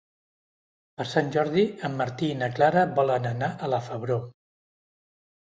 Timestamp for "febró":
3.91-4.19